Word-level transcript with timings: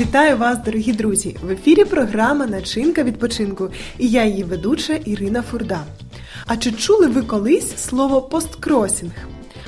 Вітаю 0.00 0.36
вас, 0.36 0.58
дорогі 0.64 0.92
друзі! 0.92 1.36
В 1.42 1.50
ефірі 1.50 1.84
програма 1.84 2.46
Начинка 2.46 3.02
відпочинку 3.02 3.68
і 3.98 4.08
я 4.08 4.24
її 4.24 4.44
ведуча 4.44 4.92
Ірина 4.92 5.42
Фурда. 5.42 5.84
А 6.46 6.56
чи 6.56 6.72
чули 6.72 7.06
ви 7.06 7.22
колись 7.22 7.76
слово 7.76 8.22
посткросінг? 8.22 9.12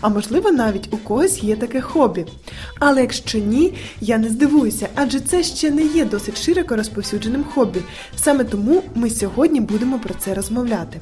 А 0.00 0.08
можливо, 0.08 0.52
навіть 0.52 0.88
у 0.90 0.96
когось 0.96 1.42
є 1.42 1.56
таке 1.56 1.80
хобі. 1.80 2.26
Але 2.78 3.00
якщо 3.00 3.38
ні, 3.38 3.74
я 4.00 4.18
не 4.18 4.28
здивуюся, 4.28 4.88
адже 4.94 5.20
це 5.20 5.42
ще 5.42 5.70
не 5.70 5.82
є 5.82 6.04
досить 6.04 6.42
широко 6.42 6.76
розповсюдженим 6.76 7.44
хобі. 7.44 7.80
Саме 8.16 8.44
тому 8.44 8.82
ми 8.94 9.10
сьогодні 9.10 9.60
будемо 9.60 9.98
про 9.98 10.14
це 10.14 10.34
розмовляти. 10.34 11.00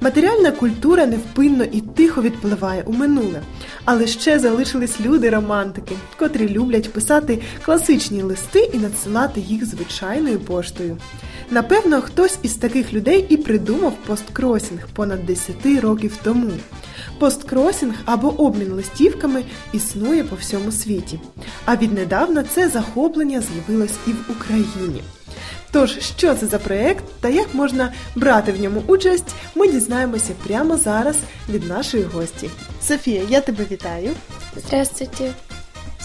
Матеріальна 0.00 0.50
культура 0.50 1.06
невпинно 1.06 1.64
і 1.64 1.80
тихо 1.80 2.22
відпливає 2.22 2.82
у 2.86 2.92
минуле, 2.92 3.42
але 3.84 4.06
ще 4.06 4.38
залишились 4.38 5.00
люди-романтики, 5.00 5.94
котрі 6.18 6.48
люблять 6.48 6.92
писати 6.92 7.42
класичні 7.64 8.22
листи 8.22 8.70
і 8.74 8.78
надсилати 8.78 9.40
їх 9.40 9.64
звичайною 9.64 10.40
поштою. 10.40 10.96
Напевно, 11.50 12.02
хтось 12.02 12.38
із 12.42 12.54
таких 12.54 12.92
людей 12.92 13.26
і 13.28 13.36
придумав 13.36 13.92
посткросінг 14.06 14.88
понад 14.94 15.26
10 15.26 15.66
років 15.82 16.18
тому. 16.22 16.50
Посткросінг 17.18 17.94
або 18.04 18.28
обмін 18.28 18.72
листівками 18.72 19.44
існує 19.72 20.24
по 20.24 20.36
всьому 20.36 20.72
світі. 20.72 21.20
А 21.64 21.76
віднедавна 21.76 22.42
це 22.42 22.68
захоплення 22.68 23.42
з'явилось 23.42 23.96
і 24.06 24.10
в 24.10 24.24
Україні. 24.28 25.02
Тож, 25.70 25.98
що 25.98 26.34
це 26.34 26.46
за 26.46 26.58
проєкт 26.58 27.04
та 27.20 27.28
як 27.28 27.54
можна 27.54 27.92
брати 28.14 28.52
в 28.52 28.60
ньому 28.60 28.82
участь, 28.86 29.34
ми 29.54 29.68
дізнаємося 29.68 30.32
прямо 30.46 30.76
зараз 30.76 31.16
від 31.48 31.68
нашої 31.68 32.02
гості. 32.02 32.50
Софія, 32.82 33.22
я 33.28 33.40
тебе 33.40 33.64
вітаю. 33.70 34.10
Здравствуйте. 34.56 35.32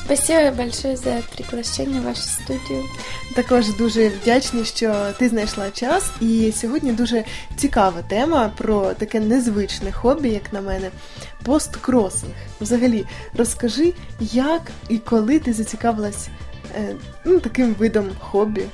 Спасибо 0.06 0.52
большое 0.56 0.98
за 0.98 1.22
приглашение 1.36 2.02
в 2.02 2.04
вашу 2.04 2.22
студію. 2.22 2.84
Також 3.36 3.76
дуже 3.76 4.10
вдячні, 4.10 4.66
що 4.66 4.96
ти 5.20 5.30
знайшла 5.30 5.72
час. 5.72 6.12
І 6.22 6.54
сьогодні 6.56 6.92
дуже 6.92 7.24
цікава 7.56 8.02
тема 8.02 8.52
про 8.58 8.94
таке 8.94 9.20
незвичне 9.20 9.92
хобі, 9.92 10.30
як 10.30 10.54
на 10.54 10.62
мене, 10.62 10.90
посткросинг. 11.44 12.34
Взагалі, 12.62 13.06
розкажи, 13.38 13.94
як 14.20 14.62
і 14.90 14.98
коли 14.98 15.40
ти 15.40 15.54
зацікавилась 15.54 16.28
е, 16.78 16.96
ну, 17.26 17.40
таким 17.40 17.74
видом 17.74 18.10
хобі. 18.20 18.66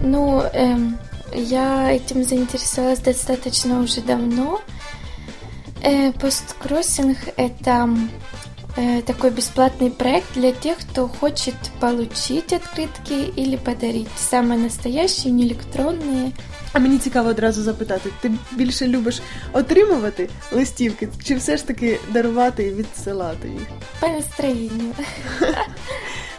Ну, 0.00 0.42
эм, 0.52 0.98
я 1.32 1.92
этим 1.92 2.24
заинтересовалась 2.24 3.00
достаточно 3.00 3.80
уже 3.80 4.00
давно. 4.00 4.60
Э, 5.82 6.12
посткроссинг – 6.12 7.36
это 7.36 7.88
э, 8.76 9.02
такой 9.02 9.30
бесплатный 9.30 9.90
проект 9.90 10.32
для 10.34 10.52
тех, 10.52 10.78
кто 10.78 11.08
хочет 11.08 11.54
получить 11.80 12.52
открытки 12.52 13.30
или 13.36 13.56
подарить. 13.56 14.08
Самые 14.16 14.58
настоящие, 14.58 15.32
не 15.32 15.44
электронные. 15.44 16.32
А 16.72 16.78
мені 16.78 16.98
цікаво 16.98 17.28
одразу 17.28 17.62
запитати: 17.62 18.10
ти 18.20 18.32
більше 18.52 18.88
любиш 18.88 19.22
отримувати 19.52 20.28
листівки, 20.52 21.08
чи 21.24 21.34
все 21.34 21.56
ж 21.56 21.66
таки 21.66 22.00
дарувати 22.12 22.64
і 22.64 22.74
відсилати 22.74 23.48
їх? 23.48 23.68
По 24.00 24.08
настроєнню. 24.08 24.94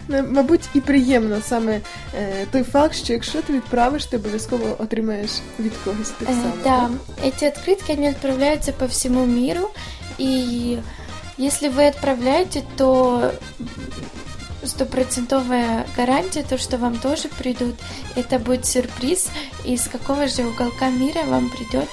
Мабуть, 0.10 0.70
і 0.74 0.82
приємно 0.82 1.42
саме 1.42 1.82
е, 2.16 2.46
той 2.52 2.64
факт, 2.64 2.96
що 2.96 3.14
якщо 3.14 3.42
ти 3.42 3.54
відправиш, 3.54 4.06
ти 4.06 4.18
обов'язково 4.18 4.76
отримаєш 4.80 5.32
від 5.60 5.74
когось 5.84 6.10
так 6.10 6.28
само. 6.28 6.54
Да, 6.64 6.90
эти 7.28 7.46
открытки, 7.46 7.92
они 7.98 8.10
отправляются 8.10 8.72
по 8.72 8.86
всему 8.86 9.26
миру, 9.26 9.70
и 10.20 10.80
если 11.38 11.70
вы 11.70 11.88
отправляете, 11.88 12.64
то 12.78 13.32
стопроцентовая 14.64 15.86
гарантия, 15.98 16.44
то, 16.44 16.58
что 16.58 16.78
вам 16.78 16.98
тоже 17.00 17.28
придут. 17.28 17.76
Это 18.16 18.40
будет 18.40 18.66
сюрприз, 18.66 19.30
из 19.66 19.88
какого 19.88 20.28
же 20.28 20.44
уголка 20.46 20.90
мира 20.90 21.24
вам 21.24 21.50
придет 21.50 21.88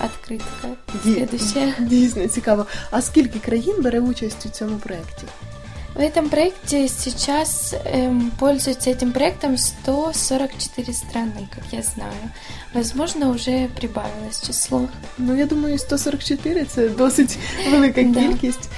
открытка 0.00 0.76
следующая. 1.02 1.74
Дійсно 1.78 2.26
цікаво. 2.26 2.66
А 2.90 3.02
скільки 3.02 3.38
країн 3.38 3.82
бере 3.82 4.00
участь 4.00 4.46
у 4.46 4.48
цьому 4.48 4.76
проєкті? 4.76 5.24
В 5.94 6.00
этом 6.00 6.28
проекте 6.28 6.88
сейчас 6.88 7.74
эм, 7.84 8.30
пользуются 8.38 8.90
этим 8.90 9.12
проектом 9.12 9.56
144 9.56 10.92
страны, 10.92 11.48
как 11.50 11.64
я 11.72 11.82
знаю. 11.82 12.12
Возможно, 12.74 13.30
уже 13.30 13.68
прибавилось 13.68 14.42
число. 14.46 14.88
Ну, 15.18 15.34
я 15.34 15.46
думаю, 15.46 15.78
144 15.78 16.64
це 16.64 16.88
досить 16.88 17.38
велика 17.70 18.04
кількість. 18.04 18.68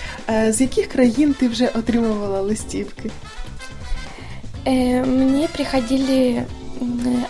З 0.48 0.60
яких 0.60 0.86
країн 0.86 1.34
ти 1.34 1.48
вже 1.48 1.68
отримувала 1.68 2.40
листівки? 2.40 3.10
Э, 4.64 5.04
мне 5.04 5.48
приходили 5.48 6.46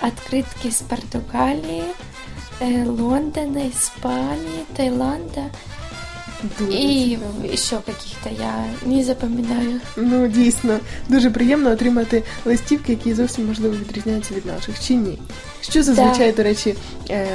открытки 0.03 0.71
с 0.71 0.83
Португалии, 0.83 1.85
э, 2.61 2.85
Лондона, 2.85 3.69
Испании, 3.69 4.65
Таиланда. 4.77 5.51
Дуже 6.59 6.79
і 6.79 7.19
ще 7.55 7.77
каких-то 7.77 8.31
я 8.43 8.65
не 8.87 9.05
запам'ятаю. 9.05 9.81
Ну 9.97 10.29
дійсно 10.29 10.79
дуже 11.09 11.31
приємно 11.31 11.71
отримати 11.71 12.23
листівки, 12.45 12.93
які 12.93 13.15
зовсім 13.15 13.47
можливо 13.47 13.77
відрізняються 13.77 14.35
від 14.35 14.47
наших, 14.47 14.81
чи 14.81 14.95
ні? 14.95 15.19
Що 15.61 15.83
зазвичай, 15.83 16.31
да. 16.31 16.37
до 16.37 16.43
речі, 16.43 16.75
е, 17.11 17.27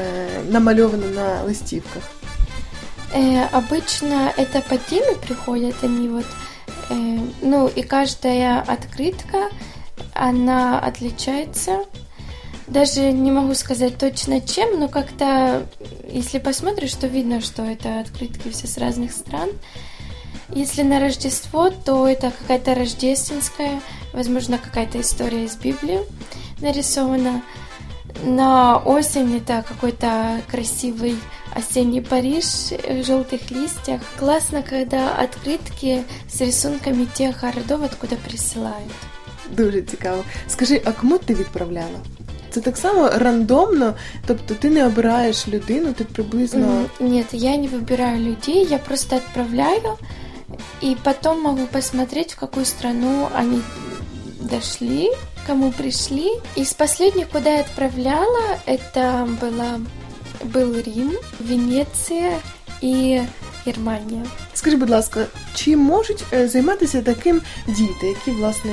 намальовано 0.50 1.08
на 1.16 1.44
листівках? 1.44 2.04
Э, 3.16 3.48
обычно 3.52 4.34
это 4.38 4.62
по 4.62 4.78
теме 4.78 5.16
приходят 5.28 5.76
они 5.84 6.08
вот, 6.08 6.26
э, 6.90 7.20
ну 7.42 7.68
и 7.68 7.84
каждая 7.84 8.64
открытка, 8.68 9.50
она 10.14 10.80
отличается 10.80 11.86
даже 12.69 13.13
не 13.13 13.31
могу 13.33 13.55
сказать 13.55 13.99
точно 13.99 14.41
чем, 14.41 14.79
но 14.79 14.89
как-то, 14.89 15.67
если 16.11 16.39
посмотришь, 16.39 16.95
то 16.95 17.07
видно, 17.07 17.41
что 17.41 17.63
это 17.65 18.01
открытки 18.01 18.51
все 18.51 18.67
с 18.67 18.79
разных 18.79 19.13
стран. 19.13 19.51
Если 20.55 20.83
на 20.83 20.99
Рождество, 21.01 21.71
то 21.71 22.07
это 22.07 22.31
какая-то 22.31 22.75
рождественская, 22.75 23.81
возможно, 24.13 24.59
какая-то 24.59 25.01
история 25.01 25.45
из 25.45 25.57
Библии 25.57 26.01
нарисована. 26.61 27.43
На 28.25 28.79
осень 28.79 29.37
это 29.37 29.65
какой-то 29.69 30.41
красивый 30.51 31.17
осенний 31.55 32.01
Париж 32.01 32.73
в 32.89 33.05
желтых 33.05 33.51
листьях. 33.51 34.01
Классно, 34.19 34.63
когда 34.63 35.15
открытки 35.15 36.05
с 36.29 36.41
рисунками 36.41 37.05
тех 37.05 37.41
городов, 37.41 37.83
откуда 37.85 38.17
присылают. 38.17 38.93
Дуже 39.51 39.83
цікаво. 39.83 40.25
Скажи, 40.49 40.83
а 40.85 40.93
кому 40.93 41.19
ти 41.19 41.35
відправляла? 41.35 41.99
Це 42.51 42.61
так 42.61 42.77
само 42.77 43.09
рандомно, 43.09 43.95
тобто 44.27 44.55
ти 44.55 44.71
не 44.71 44.87
обираєш 44.87 45.49
людину, 45.49 45.93
ти 45.93 46.05
приблизно. 46.05 46.85
Нет, 47.01 47.27
я 47.33 47.57
не 47.57 47.69
выбираю 47.69 48.19
людей, 48.19 48.67
я 48.71 48.79
просто 48.79 49.17
отправляю, 49.17 49.99
и 50.83 50.97
потом 51.05 51.43
могу 51.43 51.67
посмотреть, 51.67 52.33
в 52.33 52.39
какую 52.39 52.67
страну 52.67 53.29
они 53.35 53.63
дошли, 54.41 55.11
кому 55.47 55.73
пришли. 55.73 56.31
Из 56.57 56.73
последних, 56.75 57.29
куда 57.29 57.51
я 57.51 57.61
отправляла, 57.61 58.59
это 58.67 59.29
была, 59.41 59.81
был 60.55 60.75
Рим, 60.75 61.13
Венеция 61.41 62.41
и 62.81 63.23
Германія. 63.67 64.25
Скажи, 64.58 64.78
будь 64.78 64.90
ласка, 64.90 65.26
чи 65.56 65.78
можуть 65.78 66.24
займатися 66.46 67.02
таким 67.02 67.42
діти, 67.68 68.08
які 68.08 68.32
власне 68.32 68.72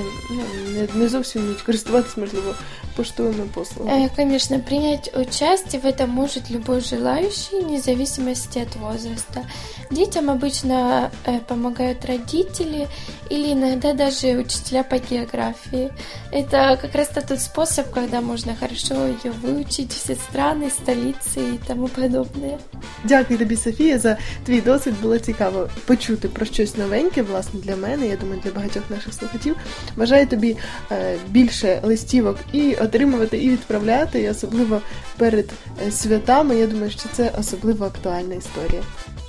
не, 0.74 0.88
не 0.94 1.08
зовсім 1.08 1.42
вміють 1.42 1.62
користуватися, 1.62 2.20
можливо, 2.20 2.54
поштовими 2.96 3.44
послугами? 3.54 4.10
Конечно, 4.16 4.60
принять 4.60 5.12
участие 5.16 5.80
в 5.82 5.86
этом 5.86 6.06
может 6.10 6.50
любой 6.50 6.80
желающий, 6.80 7.60
вне 7.60 7.80
зависимости 7.80 8.58
от 8.58 8.76
возраста. 8.76 9.44
Детям 9.90 10.30
обычно 10.30 11.10
помогают 11.48 12.04
родители 12.04 12.86
или 13.30 13.52
иногда 13.52 13.92
даже 13.92 14.36
учителя 14.38 14.82
по 14.84 14.98
географии. 14.98 15.90
Это 16.32 16.78
как 16.80 16.94
раз 16.94 17.08
тот 17.08 17.40
способ, 17.40 17.90
когда 17.90 18.20
можно 18.20 18.54
хорошо 18.54 19.06
ее 19.06 19.32
выучить, 19.42 19.92
все 19.92 20.14
страны, 20.14 20.70
столицы 20.70 21.54
и 21.54 21.60
тому 21.66 21.88
подобное. 21.88 22.58
Дякую 23.04 23.38
тобі, 23.38 23.56
Софія, 23.56 23.98
за 23.98 24.16
твій 24.44 24.60
досвід. 24.60 24.94
Було 25.02 25.18
цікаво 25.18 25.68
Почути 25.85 26.27
про 26.27 26.45
щось 26.45 26.77
новеньке, 26.77 27.21
власне, 27.21 27.59
для 27.59 27.75
мене. 27.75 28.07
Я 28.07 28.15
думаю, 28.15 28.41
для 28.43 28.51
багатьох 28.51 28.83
наших 28.89 29.13
слухачів. 29.13 29.55
Бажаю 29.97 30.27
тобі 30.27 30.57
е, 30.91 31.17
більше 31.29 31.79
листівок 31.83 32.37
і 32.53 32.75
отримувати, 32.75 33.37
і 33.37 33.49
відправляти, 33.49 34.21
і 34.21 34.29
особливо 34.29 34.81
перед 35.17 35.49
святами. 35.91 36.55
Я 36.55 36.67
думаю, 36.67 36.91
що 36.91 37.09
це 37.13 37.31
особливо 37.39 37.85
актуальна 37.85 38.35
історія. 38.35 38.81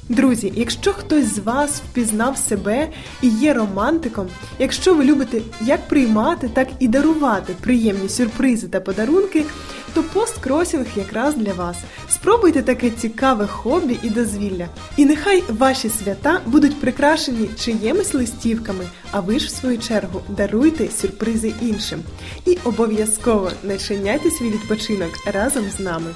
Друзі, 0.08 0.52
якщо 0.56 0.92
хтось 0.92 1.34
з 1.34 1.38
вас 1.38 1.70
впізнав 1.90 2.38
себе 2.38 2.88
і 3.22 3.28
є 3.28 3.54
романтиком, 3.54 4.28
якщо 4.58 4.94
ви 4.94 5.04
любите 5.04 5.40
як 5.60 5.88
приймати, 5.88 6.50
так 6.54 6.68
і 6.78 6.88
дарувати 6.88 7.54
приємні 7.60 8.08
сюрпризи 8.08 8.68
та 8.68 8.80
подарунки, 8.80 9.44
то 9.96 10.02
посткросінг 10.02 10.86
якраз 10.96 11.34
для 11.34 11.52
вас. 11.52 11.76
Спробуйте 12.08 12.62
таке 12.62 12.90
цікаве 12.90 13.46
хобі 13.46 13.98
і 14.02 14.10
дозвілля. 14.10 14.68
І 14.96 15.04
нехай 15.06 15.42
ваші 15.48 15.88
свята 15.88 16.40
будуть 16.46 16.80
прикрашені 16.80 17.50
чиємись 17.60 18.14
листівками, 18.14 18.84
а 19.10 19.20
ви 19.20 19.38
ж 19.38 19.46
в 19.46 19.50
свою 19.50 19.78
чергу 19.78 20.22
даруйте 20.28 20.88
сюрпризи 20.88 21.52
іншим. 21.62 22.02
І 22.46 22.58
обов'язково 22.64 23.50
начиняйте 23.62 24.30
свій 24.30 24.50
відпочинок 24.50 25.10
разом 25.26 25.64
з 25.76 25.80
нами. 25.80 26.10